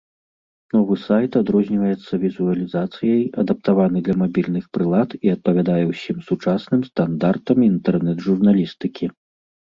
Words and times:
Новы 0.75 0.95
сайт 0.99 1.35
адрозніваецца 1.41 2.13
візуалізацыяй, 2.23 3.19
адаптаваны 3.43 3.97
для 4.07 4.15
мабільных 4.21 4.65
прылад 4.77 5.09
і 5.27 5.33
адпавядае 5.35 5.83
ўсім 5.91 6.17
сучасным 6.31 6.81
стандартам 6.89 7.57
інтэрнэт-журналістыкі. 7.67 9.05